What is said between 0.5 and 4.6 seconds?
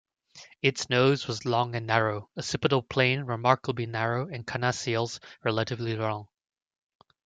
Its nose was long and narrow, occipital plane remarkably narrow and